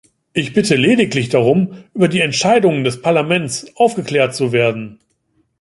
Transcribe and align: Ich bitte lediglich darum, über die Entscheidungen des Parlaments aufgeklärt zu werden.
Ich 0.33 0.53
bitte 0.53 0.75
lediglich 0.77 1.29
darum, 1.29 1.73
über 1.93 2.07
die 2.07 2.21
Entscheidungen 2.21 2.83
des 2.83 3.03
Parlaments 3.03 3.67
aufgeklärt 3.75 4.33
zu 4.33 4.51
werden. 4.51 4.99